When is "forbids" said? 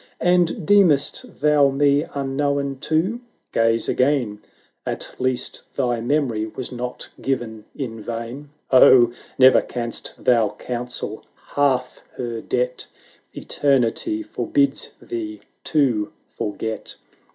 14.23-14.89